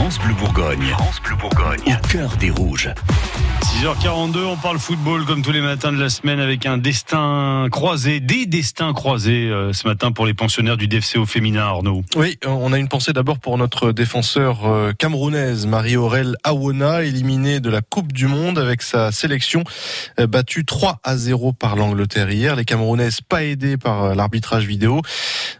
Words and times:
France 0.00 0.18
Bleu 0.18 0.32
Bourgogne. 0.32 0.86
France 0.96 1.20
Bleu 1.22 1.36
Bourgogne. 1.36 1.82
Au 1.86 2.08
cœur 2.08 2.34
des 2.38 2.50
rouges. 2.50 2.88
6h42, 3.60 4.44
on 4.44 4.56
parle 4.56 4.78
football 4.78 5.24
comme 5.26 5.42
tous 5.42 5.52
les 5.52 5.60
matins 5.60 5.92
de 5.92 6.00
la 6.00 6.08
semaine 6.08 6.40
avec 6.40 6.66
un 6.66 6.78
destin 6.78 7.68
croisé, 7.70 8.18
des 8.18 8.46
destins 8.46 8.92
croisés 8.94 9.48
euh, 9.48 9.72
ce 9.72 9.86
matin 9.86 10.10
pour 10.10 10.26
les 10.26 10.34
pensionnaires 10.34 10.76
du 10.78 10.88
DFCO 10.88 11.24
féminin 11.26 11.62
Arnaud. 11.62 12.02
Oui, 12.16 12.38
on 12.46 12.72
a 12.72 12.78
une 12.78 12.88
pensée 12.88 13.12
d'abord 13.12 13.38
pour 13.38 13.58
notre 13.58 13.92
défenseur 13.92 14.66
euh, 14.66 14.92
camerounaise 14.92 15.66
Marie-Aurèle 15.66 16.34
Awona, 16.44 17.02
éliminée 17.04 17.60
de 17.60 17.70
la 17.70 17.82
Coupe 17.82 18.12
du 18.12 18.26
Monde 18.26 18.58
avec 18.58 18.82
sa 18.82 19.12
sélection 19.12 19.64
euh, 20.18 20.26
battue 20.26 20.64
3 20.64 21.00
à 21.04 21.16
0 21.16 21.52
par 21.52 21.76
l'Angleterre 21.76 22.30
hier. 22.30 22.56
Les 22.56 22.64
Camerounaises 22.64 23.20
pas 23.20 23.44
aidées 23.44 23.76
par 23.76 24.14
l'arbitrage 24.14 24.64
vidéo. 24.64 25.02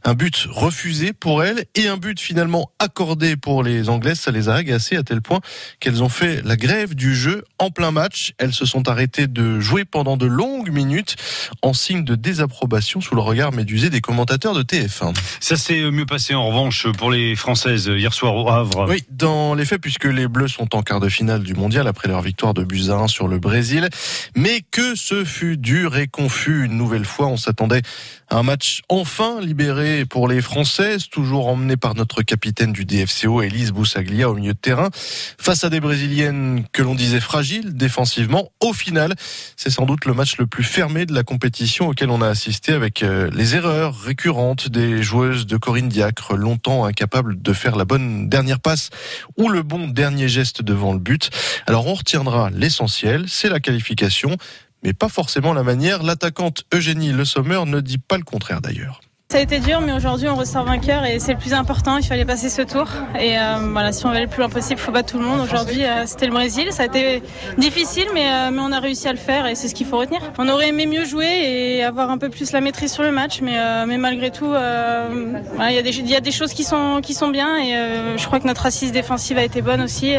Un 0.04 0.14
but 0.14 0.46
refusé 0.50 1.12
pour 1.12 1.44
elles 1.44 1.64
et 1.74 1.88
un 1.88 1.96
but 1.96 2.20
finalement 2.20 2.70
accordé 2.78 3.36
pour 3.36 3.62
les 3.62 3.88
Anglaises. 3.88 4.20
Ça 4.20 4.30
les 4.30 4.48
a 4.48 4.54
agacées 4.54 4.96
à 4.96 5.02
tel 5.02 5.22
point 5.22 5.40
qu'elles 5.78 6.02
ont 6.02 6.08
fait 6.08 6.42
la 6.44 6.56
grève 6.56 6.94
du 6.94 7.14
jeu 7.14 7.44
en 7.58 7.70
plein 7.70 7.90
match. 7.90 8.32
Elles 8.38 8.54
se 8.54 8.66
sont 8.66 8.88
arrêtées 8.88 9.26
de 9.26 9.60
jouer 9.60 9.84
pendant 9.84 10.16
de 10.16 10.26
longues 10.26 10.70
minutes 10.70 11.16
en 11.62 11.72
signe 11.72 12.04
de 12.04 12.14
désapprobation 12.14 13.00
sous 13.00 13.14
le 13.14 13.20
regard 13.20 13.52
médusé 13.52 13.90
des 13.90 14.00
commentateurs 14.00 14.54
de 14.54 14.62
TF1. 14.62 15.14
Ça 15.40 15.56
s'est 15.56 15.90
mieux 15.90 16.06
passé 16.06 16.34
en 16.34 16.46
revanche 16.46 16.86
pour 16.92 17.10
les 17.10 17.36
Françaises 17.36 17.86
hier 17.86 18.12
soir 18.12 18.34
au 18.34 18.48
Havre. 18.48 18.86
Oui, 18.88 19.04
dans 19.10 19.54
les 19.54 19.64
faits, 19.64 19.80
puisque 19.80 20.04
les 20.04 20.28
Bleus 20.28 20.48
sont 20.48 20.74
en 20.74 20.82
quart 20.82 21.00
de 21.00 21.08
finale 21.08 21.42
du 21.42 21.54
mondial 21.54 21.86
après 21.86 22.08
leur 22.08 22.22
victoire 22.22 22.54
de 22.54 22.64
buts 22.64 22.90
1 22.90 23.08
sur 23.08 23.28
le 23.28 23.38
Brésil. 23.38 23.88
Mais 24.36 24.62
que 24.70 24.94
ce 24.94 25.24
fut 25.24 25.56
dur 25.56 25.96
et 25.96 26.06
confus 26.06 26.64
une 26.64 26.76
nouvelle 26.76 27.04
fois. 27.04 27.26
On 27.26 27.36
s'attendait 27.36 27.82
à 28.28 28.38
un 28.38 28.42
match 28.42 28.82
enfin 28.88 29.40
libéré 29.40 29.79
pour 30.08 30.28
les 30.28 30.40
Françaises, 30.42 31.08
toujours 31.08 31.48
emmenées 31.48 31.76
par 31.76 31.94
notre 31.94 32.22
capitaine 32.22 32.72
du 32.72 32.84
DFCO, 32.84 33.42
Elise 33.42 33.72
Boussaglia, 33.72 34.28
au 34.28 34.34
milieu 34.34 34.52
de 34.52 34.58
terrain, 34.58 34.90
face 34.94 35.64
à 35.64 35.70
des 35.70 35.80
Brésiliennes 35.80 36.64
que 36.72 36.82
l'on 36.82 36.94
disait 36.94 37.20
fragiles 37.20 37.74
défensivement. 37.74 38.50
Au 38.60 38.72
final, 38.72 39.14
c'est 39.56 39.70
sans 39.70 39.86
doute 39.86 40.04
le 40.04 40.14
match 40.14 40.36
le 40.38 40.46
plus 40.46 40.64
fermé 40.64 41.06
de 41.06 41.14
la 41.14 41.22
compétition 41.22 41.88
auquel 41.88 42.10
on 42.10 42.22
a 42.22 42.28
assisté 42.28 42.72
avec 42.72 43.02
euh, 43.02 43.30
les 43.32 43.54
erreurs 43.54 43.98
récurrentes 43.98 44.68
des 44.68 45.02
joueuses 45.02 45.46
de 45.46 45.56
Corinne 45.56 45.88
Diacre, 45.88 46.36
longtemps 46.36 46.84
incapables 46.84 47.40
de 47.40 47.52
faire 47.52 47.76
la 47.76 47.84
bonne 47.84 48.28
dernière 48.28 48.60
passe 48.60 48.90
ou 49.36 49.48
le 49.48 49.62
bon 49.62 49.88
dernier 49.88 50.28
geste 50.28 50.62
devant 50.62 50.92
le 50.92 50.98
but. 50.98 51.30
Alors 51.66 51.86
on 51.86 51.94
retiendra 51.94 52.50
l'essentiel, 52.50 53.24
c'est 53.28 53.48
la 53.48 53.60
qualification, 53.60 54.36
mais 54.82 54.92
pas 54.92 55.08
forcément 55.08 55.52
la 55.52 55.62
manière. 55.62 56.02
L'attaquante 56.02 56.64
Eugénie 56.72 57.12
Le 57.12 57.24
Sommer 57.24 57.62
ne 57.66 57.80
dit 57.80 57.98
pas 57.98 58.16
le 58.16 58.24
contraire 58.24 58.60
d'ailleurs. 58.60 59.00
Ça 59.30 59.38
a 59.38 59.42
été 59.42 59.60
dur, 59.60 59.80
mais 59.80 59.92
aujourd'hui 59.92 60.28
on 60.28 60.34
ressort 60.34 60.64
vainqueur 60.64 61.04
et 61.04 61.20
c'est 61.20 61.34
le 61.34 61.38
plus 61.38 61.54
important. 61.54 61.96
Il 61.98 62.04
fallait 62.04 62.24
passer 62.24 62.48
ce 62.48 62.62
tour. 62.62 62.88
Et 63.16 63.38
euh, 63.38 63.58
voilà, 63.70 63.92
si 63.92 64.04
on 64.04 64.10
veut 64.10 64.18
le 64.18 64.26
plus 64.26 64.40
loin 64.40 64.48
possible, 64.48 64.80
il 64.80 64.82
faut 64.82 64.90
battre 64.90 65.12
tout 65.12 65.20
le 65.20 65.24
monde. 65.24 65.38
Aujourd'hui, 65.40 65.84
euh, 65.84 66.04
c'était 66.04 66.26
le 66.26 66.32
Brésil. 66.32 66.72
Ça 66.72 66.82
a 66.82 66.86
été 66.86 67.22
difficile, 67.56 68.08
mais, 68.12 68.26
euh, 68.26 68.50
mais 68.52 68.58
on 68.60 68.72
a 68.72 68.80
réussi 68.80 69.06
à 69.06 69.12
le 69.12 69.18
faire 69.18 69.46
et 69.46 69.54
c'est 69.54 69.68
ce 69.68 69.76
qu'il 69.76 69.86
faut 69.86 69.98
retenir. 69.98 70.20
On 70.38 70.48
aurait 70.48 70.70
aimé 70.70 70.84
mieux 70.84 71.04
jouer 71.04 71.28
et 71.28 71.84
avoir 71.84 72.10
un 72.10 72.18
peu 72.18 72.28
plus 72.28 72.50
la 72.50 72.60
maîtrise 72.60 72.92
sur 72.92 73.04
le 73.04 73.12
match, 73.12 73.40
mais, 73.40 73.56
mais 73.86 73.98
malgré 73.98 74.32
tout, 74.32 74.52
euh, 74.52 75.38
voilà, 75.54 75.70
il 75.70 75.76
y, 75.76 75.78
a 75.78 75.82
des, 75.82 75.96
il 75.96 76.10
y 76.10 76.16
a 76.16 76.20
des 76.20 76.32
choses 76.32 76.52
qui 76.52 76.64
sont, 76.64 76.98
qui 77.00 77.14
sont 77.14 77.28
bien 77.28 77.56
et 77.56 78.16
je 78.16 78.26
crois 78.26 78.40
que 78.40 78.48
notre 78.48 78.66
assise 78.66 78.90
défensive 78.90 79.38
a 79.38 79.44
été 79.44 79.62
bonne 79.62 79.80
aussi. 79.80 80.12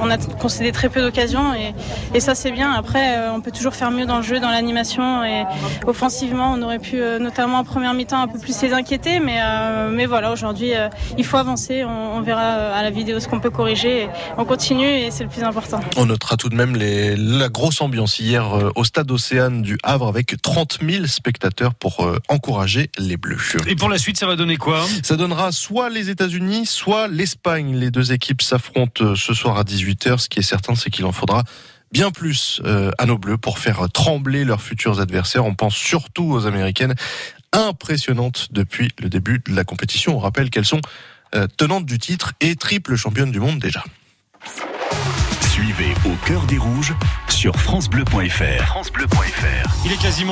on 0.00 0.08
a 0.08 0.18
concédé 0.40 0.70
très 0.70 0.88
peu 0.88 1.00
d'occasions 1.00 1.52
et, 1.52 1.74
et 2.14 2.20
ça 2.20 2.36
c'est 2.36 2.52
bien. 2.52 2.70
Après, 2.72 3.28
on 3.34 3.40
peut 3.40 3.50
toujours 3.50 3.74
faire 3.74 3.90
mieux 3.90 4.06
dans 4.06 4.18
le 4.18 4.22
jeu, 4.22 4.38
dans 4.38 4.50
l'animation 4.50 5.24
et 5.24 5.42
offensivement, 5.84 6.52
on 6.56 6.62
aurait 6.62 6.78
pu 6.78 7.02
notamment 7.18 7.58
en 7.58 7.64
première 7.64 7.92
mi-temps 7.94 8.22
un 8.22 8.28
peu 8.28 8.38
plus 8.38 8.51
les 8.60 8.72
inquiéter, 8.72 9.20
mais, 9.20 9.38
euh, 9.40 9.90
mais 9.90 10.06
voilà, 10.06 10.32
aujourd'hui, 10.32 10.74
euh, 10.74 10.88
il 11.16 11.24
faut 11.24 11.36
avancer. 11.36 11.84
On, 11.84 12.16
on, 12.16 12.20
verra 12.20 12.56
euh, 12.58 12.78
à 12.78 12.82
la 12.82 12.90
vidéo 12.90 13.20
ce 13.20 13.28
qu'on 13.28 13.40
peut 13.40 13.50
corriger. 13.50 14.08
On 14.36 14.44
continue 14.44 14.86
et 14.86 15.10
c'est 15.10 15.24
le 15.24 15.30
plus 15.30 15.42
important. 15.42 15.80
On 15.96 16.06
notera 16.06 16.36
tout 16.36 16.48
de 16.48 16.54
même 16.54 16.76
les, 16.76 17.16
la 17.16 17.48
grosse 17.48 17.80
ambiance 17.80 18.18
hier 18.18 18.70
au 18.74 18.84
stade 18.84 19.10
Océane 19.10 19.62
du 19.62 19.78
Havre 19.82 20.08
avec 20.08 20.40
30 20.40 20.78
000 20.86 21.06
spectateurs 21.06 21.74
pour 21.74 22.06
encourager 22.28 22.90
les 22.98 23.16
Bleus. 23.16 23.56
Et 23.66 23.76
pour 23.76 23.88
la 23.88 23.98
suite, 23.98 24.18
ça 24.18 24.26
va 24.26 24.36
donner 24.36 24.56
quoi? 24.56 24.84
Ça 25.02 25.16
donnera 25.16 25.52
soit 25.52 25.88
les 25.88 26.10
États-Unis, 26.10 26.66
soit 26.66 27.08
l'Espagne. 27.08 27.76
Les 27.76 27.90
deux 27.90 28.12
équipes 28.12 28.42
s'affrontent 28.42 29.14
ce 29.14 29.34
soir 29.34 29.58
à 29.58 29.62
18h. 29.62 30.18
Ce 30.18 30.28
qui 30.28 30.40
est 30.40 30.42
certain, 30.42 30.74
c'est 30.74 30.90
qu'il 30.90 31.04
en 31.04 31.12
faudra 31.12 31.44
bien 31.92 32.10
plus 32.10 32.60
euh, 32.64 32.90
à 32.98 33.06
nos 33.06 33.18
bleus 33.18 33.36
pour 33.36 33.58
faire 33.58 33.86
trembler 33.92 34.44
leurs 34.44 34.62
futurs 34.62 35.00
adversaires. 35.00 35.44
On 35.44 35.54
pense 35.54 35.74
surtout 35.74 36.24
aux 36.24 36.46
Américaines 36.46 36.94
impressionnantes 37.52 38.48
depuis 38.50 38.90
le 39.00 39.08
début 39.08 39.40
de 39.46 39.54
la 39.54 39.64
compétition. 39.64 40.16
On 40.16 40.18
rappelle 40.18 40.50
qu'elles 40.50 40.64
sont 40.64 40.80
euh, 41.34 41.46
tenantes 41.56 41.86
du 41.86 41.98
titre 41.98 42.32
et 42.40 42.56
triple 42.56 42.96
championne 42.96 43.30
du 43.30 43.40
monde 43.40 43.58
déjà. 43.58 43.84
Suivez 45.50 45.94
au 46.06 46.14
cœur 46.26 46.42
des 46.46 46.58
rouges 46.58 46.94
sur 47.28 47.56
francebleu.fr. 47.56 48.66
francebleu.fr. 48.66 49.84
Il 49.84 49.92
est 49.92 50.00
quasiment 50.00 50.12